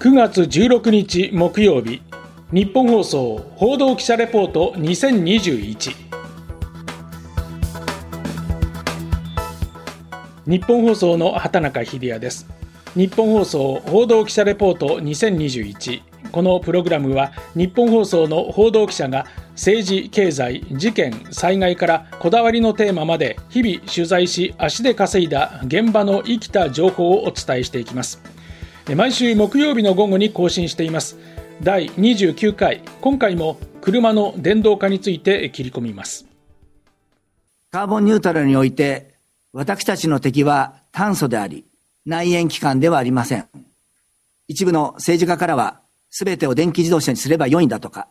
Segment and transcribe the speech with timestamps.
[0.00, 2.00] 9月16日木曜日
[2.54, 5.94] 日本放送報道記者レポート2021
[10.46, 12.46] 日本放送の畑中秀也です。
[12.96, 16.00] 日本放送報道記者レポート2021
[16.32, 28.29] このプログラムは日本放送の報道記者が政治、経済、事件、災害からこだわりのテーマまで日々取材し足で稼いだ現場の生きた情報をお伝えしていきます。
[28.96, 31.16] 毎週木曜日の午後に更新しています。
[31.62, 32.82] 第29回。
[33.00, 36.26] 今回も車の電動化について切り込みます。
[37.70, 39.14] カーボンニュートラルにおいて
[39.52, 41.64] 私たちの敵は炭素であり
[42.04, 43.48] 内燃機関ではありません。
[44.48, 48.08] 一部の政治家からは全てを電気自動車にすれば良いんだとか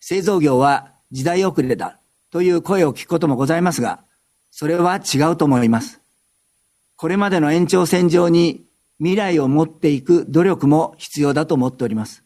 [0.00, 2.00] 製造業は時代遅れだ
[2.30, 4.00] という声を聞くこともございますが、
[4.50, 6.00] それは違うと思います。
[6.96, 8.65] これまでの延長線上に
[8.98, 12.24] 未来を持っていく努力も必要だと思っております。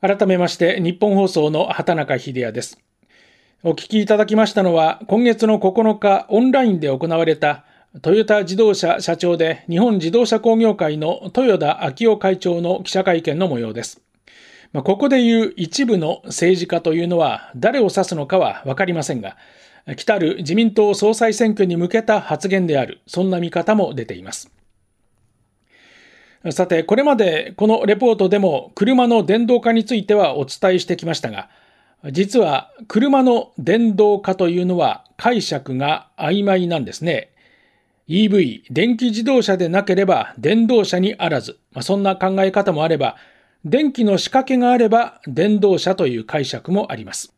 [0.00, 2.78] 改めまして日本放送の畑中秀也です。
[3.62, 7.64] お聞きいただきましたのは今月の9日オンラインで行われた
[8.02, 14.00] トヨタ自動車社長で日本自動車工業会の豊田昭夫会長の記者会見の模様です。
[14.72, 19.36] まあ、ここで言う一部の政治家というのは誰を指すのかはわかりませんが、
[19.96, 24.52] 来たる自民党総裁選挙に向けた発言である、そんな見方も出ています。
[26.48, 31.50] さて、これまでこのレポートでも車の電動化についてはお伝えしてきましたが、
[32.12, 37.30] 実は車の電動化というのは解釈が曖昧なんですね。
[38.08, 43.16] EV、電気自動車でなければ電動車にあらず、まあ、そんな考え方もあれば、
[43.66, 47.34] 電気の仕掛けがあれば電動車という解釈もあります。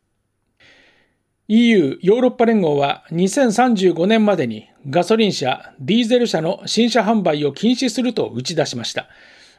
[1.49, 9.07] EU ヨーロッパ連合は2035年までにガソリン車、ディーゼル車の新車販売を禁止すると打ち出しました。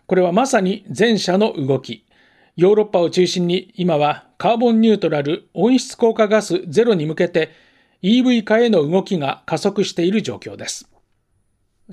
[0.06, 2.04] これはまさに全車の動き。
[2.56, 7.50] ヨーロッパを中心に今はカーボンニュートラル温室効果ガスゼロに向けて
[8.02, 10.88] EV 化への動きが加速している状況です。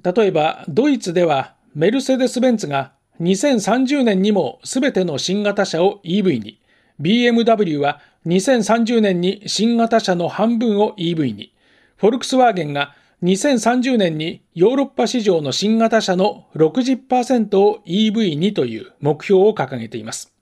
[0.04, 2.92] 例えばドイツではメルセデス・ベンツが
[3.22, 6.60] 2030年にも全ての新型車を EV に、
[7.00, 11.54] BMW は2030年に新型車の半分を EV に、
[11.96, 20.34] フォルクスワーゲンが2030年にヨーロッパ市場の新型車の60%を EV にという目標を掲げています。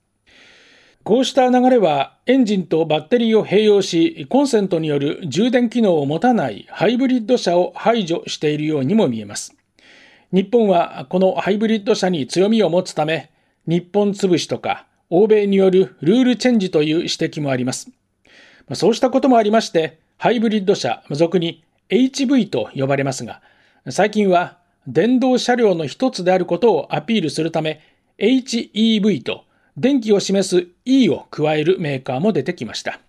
[1.02, 9.54] こうした流れはエンジンとバッテリーを併用し、コンセントによる充電機能を持たないハイブリッド車を排除しているようにも見えます。
[10.32, 13.30] 日本はこのハイブリッド車に強みを持つため、
[13.66, 17.90] 日本潰しとか欧米によるルールチェンジという指摘もあります。
[18.72, 23.42] そうしたこともありまして、ハイブリッド車、俗に HV と呼ばれますが、
[23.88, 27.80] 最近は電動車両の一つであることをアピールするため、
[28.18, 29.44] HEV と
[29.76, 33.00] 電気を示す E を加えるメーカーも出てきました。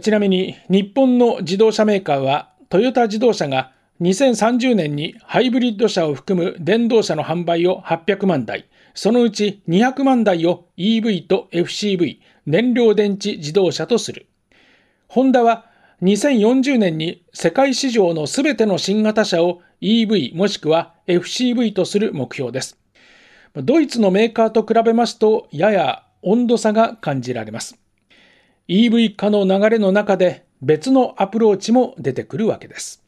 [0.00, 14.26] ちなみに日本の自動車メーカーはトヨタ自動車が2030年にハイブリッド車を含む電動車の販売を800万台、そのうち200万台を EV と FCV、燃料電池自動車とする。
[15.08, 15.66] ホンダは
[16.02, 22.76] 2040年に世界市場のすべての新型車を EV もしくは FCV とする目標です。
[23.54, 27.78] ドイツのメーカーと比べますとやや温度差が感じられます。
[28.68, 33.00] EV 化の流れの中で別のアプローチも出てくるわけです。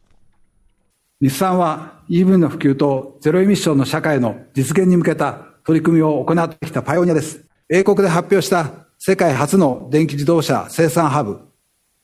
[1.20, 7.44] 日産は EV の普及とゼロエミッションの社会の実現に向けた取り組みを行ってきたパイオニアです。
[7.68, 11.53] 英国で発表した世界初の電気自動車生産ハブ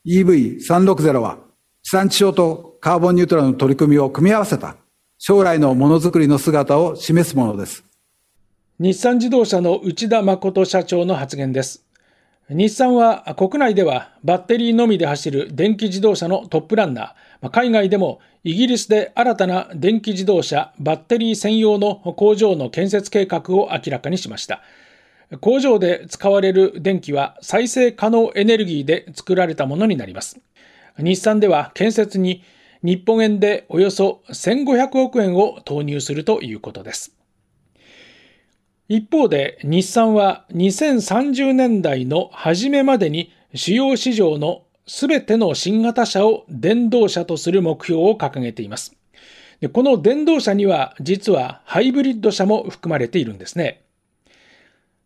[0.07, 1.39] EV360 は
[1.83, 4.77] 地産地消とカーボンニュートラルの取り組みを組み合わせた
[5.19, 7.85] 将来のものづくりの姿を示すものです。
[8.79, 11.85] 日産自動車の内田誠社長の発言です。
[12.49, 24.63] 日産は国内ではバッテリーのみで走る電気自動車のトップランナー、海外でもイギリスで新たな電気自動車バッテリー専用の工場の建設計画を明らかにしました。
[25.39, 30.41] 工場で使われる電気は再生可能エネルギーで作られたものになります。
[30.99, 32.43] 日産では建設に
[32.83, 37.15] 日本円でおよそ1500億円を投入するということです。
[38.89, 48.97] 一方で日産は2030年代の初めまでに主要市場のすべての新型車を電動車とする目標を掲げています。
[49.73, 53.83] この電動車には実はハイブリッド車も含まれているんですね。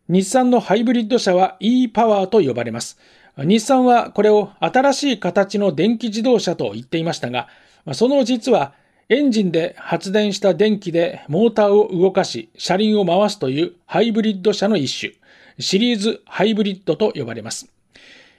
[0.07, 2.99] 日産のハイブリッド車は e パワーと呼ばれます。
[3.37, 7.47] 日産はこれを新しい形の電気自動車と言っていましたが、
[7.93, 8.73] その実は
[9.09, 15.13] エンジンで発電した電気でモーターを動かし車輪を回すというハイブリッド車の一種、
[15.57, 17.67] シリーズハイブリッドと呼ばれます。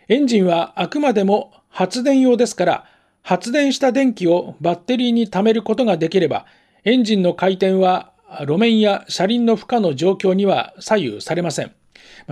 [0.09, 2.85] エンジンはあくまでも発電用ですから、
[3.23, 6.47] 発電した電気をバッテリーに貯めることができれば、
[6.85, 11.73] エンジンの回転は路面や車輪の負荷の状況には左右されません。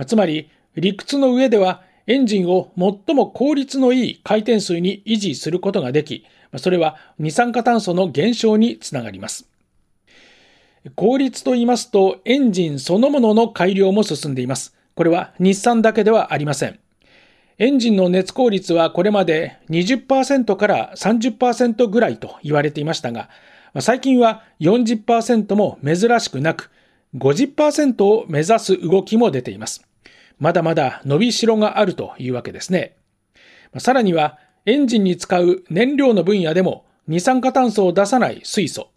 [0.05, 6.25] つまり、理屈の上ではエンジンを最も効率のいい回転数に維持することができ、
[6.57, 9.49] それは二酸化炭素の減少につながります。
[10.95, 14.75] 効率と言いますと、エンジンそのものの改良も進んでいます。
[14.93, 16.79] これは日産だけではありません。
[17.57, 23.29] エンジンの熱効率はこれまで20%から30%ぐらいと言われていましたが、
[23.81, 26.71] 最近は40%も珍しくなく、
[27.15, 29.85] 50%を目指す動きも出ています。
[30.39, 32.95] まだまだ伸びしろがあるというわけですね。
[33.77, 38.89] さらには、エンジンに使う燃料の分野でも二酸化炭素を出さない水素、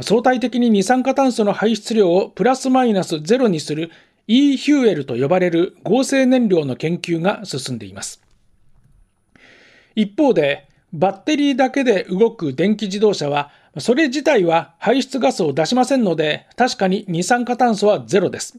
[0.00, 3.90] 相対的に二酸化炭素の排出量をプラスマイナスゼロにする
[4.26, 8.22] e ヒューエルと呼ばれる合成燃料の研究が進んでいます。
[9.94, 18.58] 一方で、バッテリーだけで動く電気自動車は、それ自体は排出ガスを出しませんので、確かに二酸化炭素はゼロです。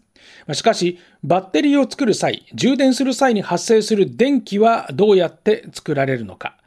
[0.53, 6.57] しかし、バッテリーを作る際、充電する際に発生する電気はどうやって作られるのか。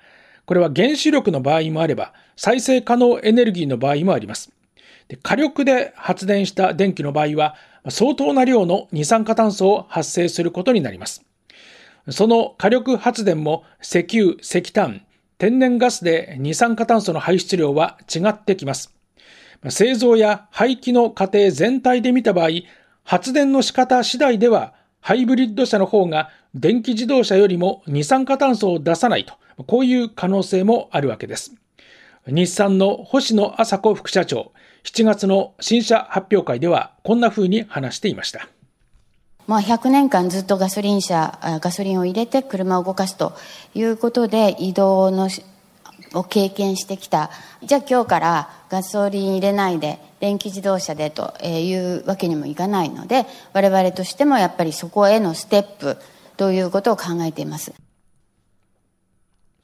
[0.46, 4.50] これは原子力の場合もあれば、再生可能エネルギーの場合もあります。
[5.06, 7.54] で火力で発電した電気の場合は、
[7.88, 11.24] 相当な量の二酸化炭素を発生することになります。
[12.08, 15.02] その火力発電も石油、石炭、
[15.40, 18.94] 天然ガスで二酸化炭素の排出量は違ってきます。
[19.70, 22.48] 製造や廃棄の過程全体で見た場合、
[23.04, 29.32] 発電の仕方次第では、ハイブリッド車の方が電気自動車よりも二酸化炭素を出さないと、
[29.64, 31.54] こういう可能性もあるわけです。
[32.26, 34.52] 日産の星野麻子副社長、
[34.84, 38.46] 7月の新車発表会ではこんな風に話していました。
[39.50, 43.32] まあ、100年間ずっとガソリン車、ガソリンを入れて車を動かすと
[43.74, 45.28] いうことで移動の
[46.14, 47.32] を経験してきた。
[47.64, 55.96] じゃあ今日からガソリン入れないで電気自動車でというわけにもいかないので、我々としてもやっぱりそこへのステップ
[56.36, 57.72] ということを考えています。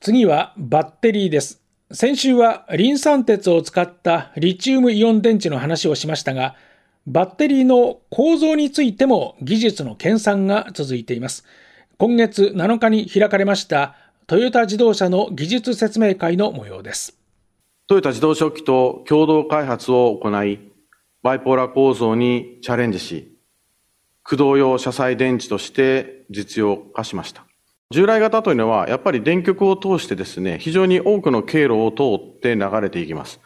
[0.01, 1.61] 次はバッテリーです。
[1.93, 6.57] 先週はリン酸鉄を使ったリチウムイオン電池の話をしましたが、
[7.07, 11.45] バッテリーの構造についても技術の研鑽が続いています。
[11.99, 13.95] 今月7日に開かれました
[14.27, 17.17] トヨタ自動車の技術説明会の模様です。
[17.87, 20.59] トヨタ自動車機と共同開発を行い、
[21.23, 23.39] バイポーラ構造にチャレンジし、
[24.25, 27.45] 駆動用車載電池として実用化しました。
[27.93, 33.41] 従来型というのは、やっぱり電極を通してですね、非常に多くの経路を通って流れていきます。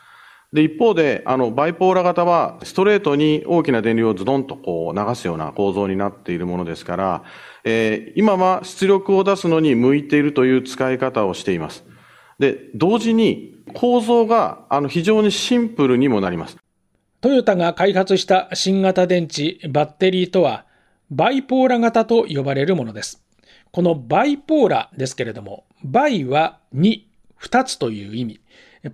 [0.52, 7.23] で、一方で、あの、バイポーラ型は、ストレートに大きな電流をズドンとこう流すような構造になっているものですから、
[7.62, 11.85] えー、今は出力を出すのに向いているという使い方をしています。
[12.41, 16.56] で、同時に構造が、あの、非常にシンプルにもなります。
[17.20, 20.64] トヨタが開発した新型電池、バッテリーとは、
[21.12, 23.23] バイポーラ型と呼ばれるものです。
[23.70, 27.03] このバイポーラですけれども、バイは2、
[27.41, 28.41] 2つという意味。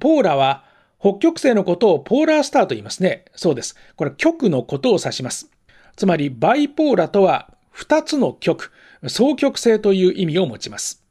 [0.00, 0.66] ポーラは
[0.99, 3.25] 北極星のことをポーラースターと言いますね。
[3.35, 3.77] そうです。
[3.97, 5.51] これ極のことを指します。
[5.97, 8.73] つまりバイポーラとは2つの極、
[9.03, 11.03] 双極性という意味を持ちます。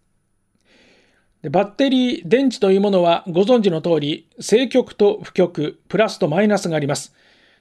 [1.50, 7.14] バッテリー、電池というものはご存知の通り、正極と負極、プラスとマイナスがあります。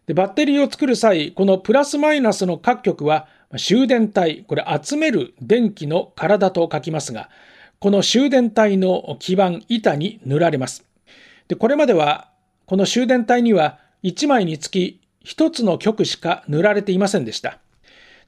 [0.06, 7.28] でバッテリーを作る際、このプラスマイナスの各極は終電体、これ集める電気の体と書きますが、
[7.78, 10.84] この終電体の基板、板に塗られます。
[11.48, 12.30] で、これまでは、
[12.66, 17.58] この終電体には1枚につき1つの極しか塗られていませんでした。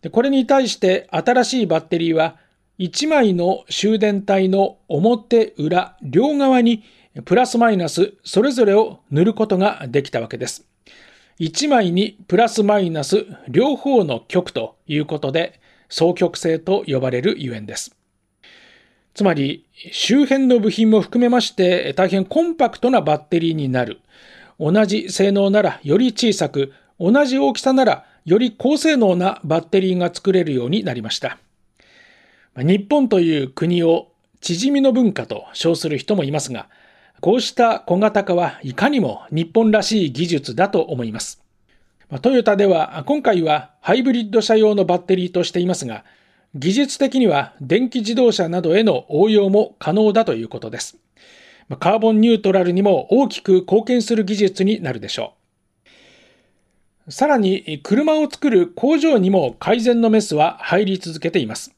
[0.03, 2.37] で、これに対して新しいバッテリーは、
[2.79, 6.85] 1枚の終電体の表、裏、両側に
[7.25, 10.67] プラスマイナスそれぞれを塗ることができたわけです。
[11.41, 15.59] 1枚にプラスマイナス両方の極ということで、
[15.89, 17.96] 双極性と呼ばれるゆえんです。
[19.17, 24.01] つまり、周辺の部品も含めまして大変コンパクトなバッテリーになる。
[24.61, 31.39] 同じ性能ならより小さく、同じ大きさならより高性能なバッテリーが作れるようになりました。
[32.59, 34.09] 日本という国を
[34.43, 36.69] 縮みの文化と称する人もいますが、
[37.23, 41.43] こうした小型化はいかにも日本らしい技術だと思います。
[42.21, 46.05] トヨタでは今回はハイブリッド車用のバッテリーとしていますが、
[46.59, 50.97] 技術的には電気自動車などへの応用も可能だということです。
[51.79, 55.35] カーボンニュートラルにも大きく貢献する技術になるでしょ
[57.07, 57.13] う。
[57.13, 61.75] さらに、車を作る工場にも改善のメスは入り続けています。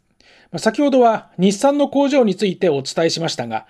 [0.57, 3.67] 先ほどは日産の工場についてお伝えしましたが、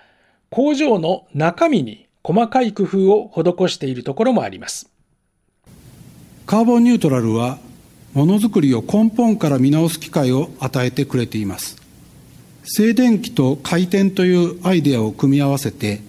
[0.51, 4.91] 工場の中身に細かい工夫を施しているところもあります。
[6.45, 7.57] カーボンニュートラルは、
[8.13, 11.77] ものづくりを根本から見直す機会を与えてくれています。
[12.63, 16.01] 静電気と回転というアイデアを組み合わせて、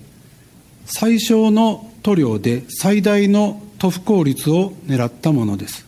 [0.86, 5.86] 最小の塗料で最大の塗布効率を狙ったものです。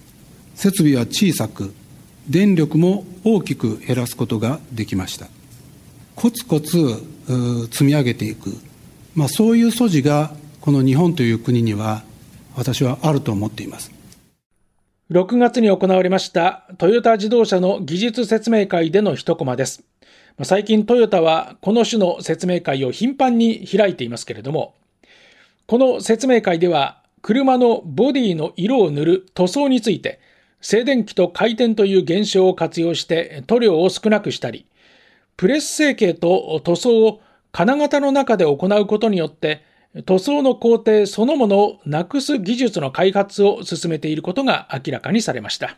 [0.54, 1.74] 設備は小さく、
[2.28, 5.26] 電力も大きく減らすことができました
[6.14, 7.02] コツコツ
[7.70, 8.56] 積み上げていく、
[9.14, 12.04] まあ、そういう素地がこの日本という国には
[12.56, 13.90] 私はあると思っています
[15.12, 19.84] 6月に行われましたトヨタ自動車の技術説明会での一コマです。
[20.42, 24.74] 最近トヨタはこの種の説明会を頻繁に開いていますけれども
[25.66, 30.18] この説明会では車のボディの色を塗る塗装について
[30.62, 34.64] 静電気と回転という現象を活用して塗料を少なくしたり、
[35.36, 39.62] プレス成形と塗装を金型の中で行うことによって、
[40.06, 45.76] 塗装の工程そのものをなくす技術の開発を進めていることが明らかにされました。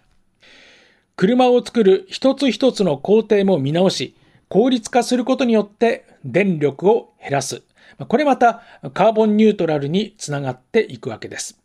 [1.17, 4.15] 車を作る一つ一つの工程も見直し、
[4.49, 7.63] 効率化することによって電力を減らす。
[8.09, 11.61] これまたカーボンニュートラルにつながっていくわけです。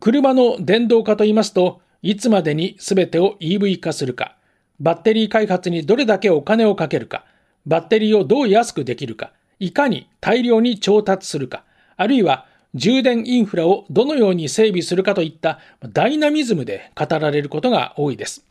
[0.00, 4.36] 車の電動化と言いますと、いつまでに全てを EV 化するか、
[4.80, 7.24] バッテリー開発にどれだけお金をかけるか、
[7.64, 11.64] バッテリーをどう安くできるか、いかに大量に調達するか、
[11.96, 15.60] あるいは充電インフラをどのように整備するかといった
[15.92, 18.44] ダイナミズムで語られることが多いです。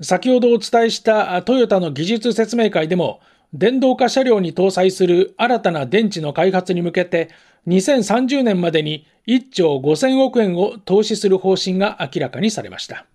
[0.00, 3.20] 先ほどお伝えしたトヨタの技術説明会でも、
[3.52, 7.28] 電動化車両に搭載する新たな電池の開発に向けて、
[7.68, 13.06] 2030年までに1兆5000億円を投資する方針が明らかにされました。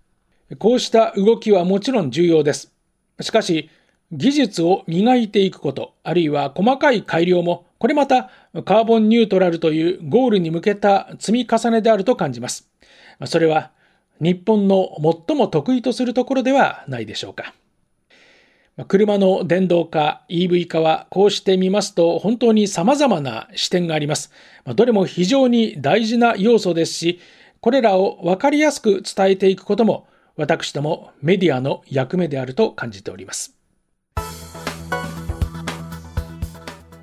[0.58, 2.72] こうした動きはもちろん重要です。
[3.20, 3.68] しかし、
[4.12, 8.30] 技術を磨いていくこと、あるいは細かい改良も、これまた
[8.64, 12.68] カーボンニュートラルというゴールに向けた積み重ねであると感じます。
[13.26, 13.70] それは
[14.20, 14.96] 日本の
[15.26, 17.54] 最も得意とするところではないでしょうか。
[18.86, 24.32] 車の電動化、EV 化はこうしてみますと本当に様々な視点があります。
[24.64, 27.20] どれも非常に大事な要素ですし、
[27.60, 33.57] これらを分かりやすく伝えていくことも私どもメディアの役目であると感じております。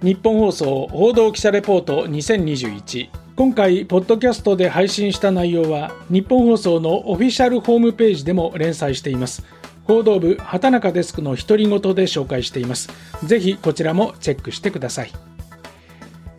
[0.02, 9.46] 日本放送報道記者レポート2021今回ポッドキャストで配信した内容は日本放送のオフィシャルホームページでも連載しています。
[9.86, 12.90] 報道部畑中デスクの独り言で紹介しています。
[13.24, 15.12] ぜひこちらもチェックしてください。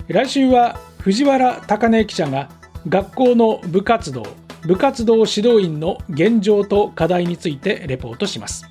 [0.09, 2.51] 来週は藤原高根記者が
[2.89, 4.25] 学校の部活動
[4.63, 8.67] 部活動指導員の現状と課題についてレポートします。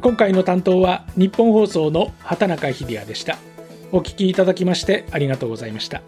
[0.00, 3.38] 今回の担当は日本放送の畑中秀也でした。
[3.94, 6.02] お聴きいただきましてありがとうございました。